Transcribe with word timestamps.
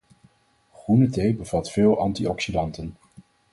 Groene 0.73 1.09
thee 1.09 1.35
bevat 1.35 1.71
veel 1.71 1.99
antioxidanten 1.99 2.95